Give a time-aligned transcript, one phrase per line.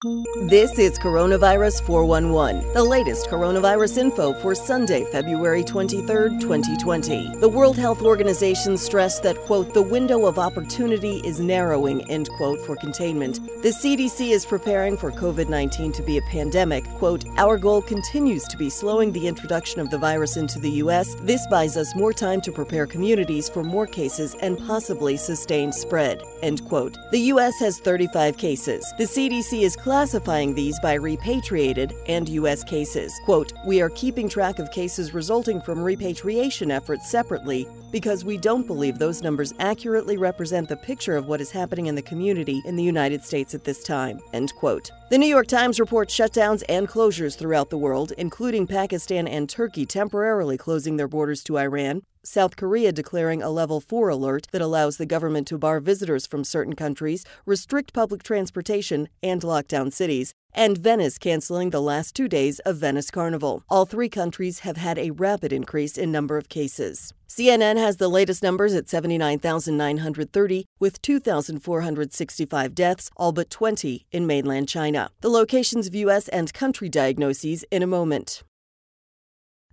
[0.00, 7.38] This is Coronavirus 411, the latest coronavirus info for Sunday, February 23rd, 2020.
[7.38, 12.60] The World Health Organization stressed that, quote, the window of opportunity is narrowing, end quote,
[12.60, 13.40] for containment.
[13.60, 16.84] The CDC is preparing for COVID 19 to be a pandemic.
[16.90, 21.16] Quote, our goal continues to be slowing the introduction of the virus into the U.S.
[21.22, 26.22] This buys us more time to prepare communities for more cases and possibly sustained spread,
[26.40, 26.96] end quote.
[27.10, 27.58] The U.S.
[27.58, 28.94] has 35 cases.
[28.96, 32.62] The CDC is classifying these by repatriated and U.S.
[32.62, 33.10] cases.
[33.24, 38.66] Quote, We are keeping track of cases resulting from repatriation efforts separately because we don't
[38.66, 42.76] believe those numbers accurately represent the picture of what is happening in the community in
[42.76, 44.20] the United States at this time.
[44.34, 44.90] End quote.
[45.10, 49.86] The New York Times reports shutdowns and closures throughout the world, including Pakistan and Turkey
[49.86, 54.98] temporarily closing their borders to Iran, South Korea declaring a level 4 alert that allows
[54.98, 60.34] the government to bar visitors from certain countries, restrict public transportation, and lock down cities,
[60.58, 63.62] and Venice canceling the last two days of Venice Carnival.
[63.70, 67.14] All three countries have had a rapid increase in number of cases.
[67.28, 74.68] CNN has the latest numbers at 79,930, with 2,465 deaths, all but 20 in mainland
[74.68, 75.10] China.
[75.20, 76.26] The locations of U.S.
[76.26, 78.42] and country diagnoses in a moment.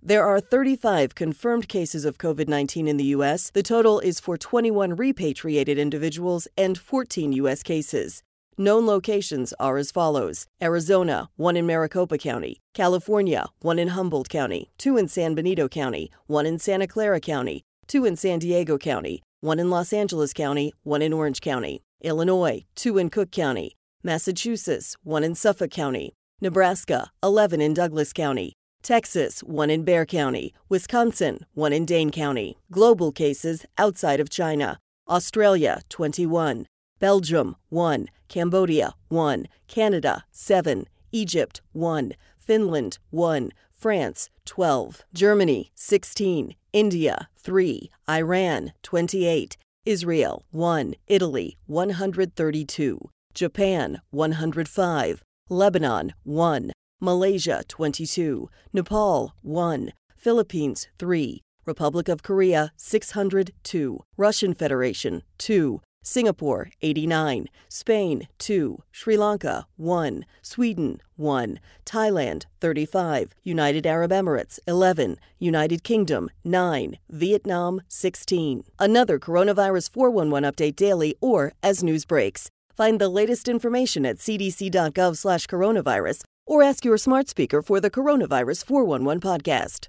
[0.00, 3.50] There are 35 confirmed cases of COVID 19 in the U.S.
[3.50, 7.64] The total is for 21 repatriated individuals and 14 U.S.
[7.64, 8.22] cases.
[8.58, 10.46] Known locations are as follows.
[10.62, 16.10] Arizona, one in Maricopa County, California, one in Humboldt County, two in San Benito County,
[16.26, 20.72] one in Santa Clara County, two in San Diego County, one in Los Angeles County,
[20.84, 27.10] one in Orange County, Illinois, two in Cook County, Massachusetts, one in Suffolk County, Nebraska,
[27.22, 32.56] 11 in Douglas County, Texas, one in Bexar County, Wisconsin, one in Dane County.
[32.70, 34.78] Global cases outside of China.
[35.10, 36.66] Australia, 21.
[36.98, 38.08] Belgium, 1.
[38.28, 39.46] Cambodia, 1.
[39.68, 40.86] Canada, 7.
[41.12, 42.12] Egypt, 1.
[42.38, 43.50] Finland, 1.
[43.72, 45.04] France, 12.
[45.12, 46.54] Germany, 16.
[46.72, 47.90] India, 3.
[48.08, 49.56] Iran, 28.
[49.84, 50.94] Israel, 1.
[51.06, 53.10] Italy, 132.
[53.34, 55.22] Japan, 105.
[55.48, 56.72] Lebanon, 1.
[57.00, 67.48] Malaysia 22, Nepal 1, Philippines 3, Republic of Korea 602, Russian Federation 2, Singapore 89,
[67.68, 76.30] Spain 2, Sri Lanka 1, Sweden 1, Thailand 35, United Arab Emirates 11, United Kingdom
[76.44, 78.62] 9, Vietnam 16.
[78.78, 82.50] Another coronavirus 411 update daily or as news breaks.
[82.76, 89.20] Find the latest information at cdc.gov/coronavirus or ask your smart speaker for the Coronavirus 411
[89.20, 89.88] podcast.